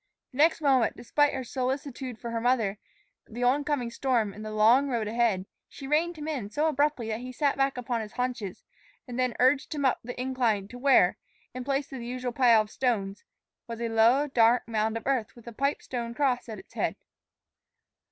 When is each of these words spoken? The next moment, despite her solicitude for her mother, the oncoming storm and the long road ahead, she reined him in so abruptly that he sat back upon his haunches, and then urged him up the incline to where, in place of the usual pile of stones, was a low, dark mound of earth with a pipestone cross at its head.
The 0.31 0.37
next 0.39 0.61
moment, 0.61 0.97
despite 0.97 1.31
her 1.35 1.43
solicitude 1.43 2.17
for 2.17 2.31
her 2.31 2.41
mother, 2.41 2.79
the 3.29 3.43
oncoming 3.43 3.91
storm 3.91 4.33
and 4.33 4.43
the 4.43 4.49
long 4.49 4.87
road 4.89 5.07
ahead, 5.07 5.45
she 5.69 5.85
reined 5.85 6.17
him 6.17 6.27
in 6.27 6.49
so 6.49 6.67
abruptly 6.67 7.09
that 7.09 7.19
he 7.19 7.31
sat 7.31 7.55
back 7.55 7.77
upon 7.77 8.01
his 8.01 8.13
haunches, 8.13 8.63
and 9.07 9.19
then 9.19 9.35
urged 9.39 9.75
him 9.75 9.85
up 9.85 9.99
the 10.03 10.19
incline 10.19 10.67
to 10.69 10.79
where, 10.79 11.19
in 11.53 11.63
place 11.63 11.93
of 11.93 11.99
the 11.99 12.07
usual 12.07 12.31
pile 12.31 12.63
of 12.63 12.71
stones, 12.71 13.23
was 13.67 13.79
a 13.79 13.89
low, 13.89 14.25
dark 14.25 14.67
mound 14.67 14.97
of 14.97 15.05
earth 15.05 15.35
with 15.35 15.45
a 15.45 15.53
pipestone 15.53 16.15
cross 16.15 16.49
at 16.49 16.57
its 16.57 16.73
head. 16.73 16.95